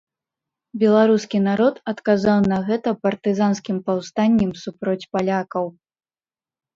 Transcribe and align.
Беларускі 0.83 1.41
народ 1.47 1.75
адказаў 1.91 2.39
на 2.51 2.57
гэта 2.69 2.93
партызанскім 3.03 3.77
паўстаннем 3.91 4.51
супроць 4.63 5.09
палякаў. 5.17 5.65